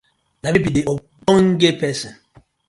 Na 0.41 0.47
mi 0.53 0.59
bi 0.63 0.69
de 0.75 0.81
ogbonge 0.93 1.69
pesin. 1.79 2.13